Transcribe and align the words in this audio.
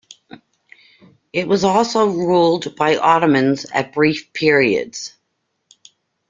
It 1.31 1.47
was 1.47 1.63
also 1.63 2.07
ruled 2.07 2.75
by 2.75 2.95
Ottomans 2.97 3.65
at 3.65 3.93
brief 3.93 4.33
periods. 4.33 5.13